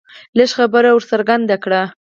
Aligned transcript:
لږ 0.37 0.49
خبره 0.57 0.89
ور 0.93 1.03
څرګنده 1.11 1.55
کړه 1.63 1.81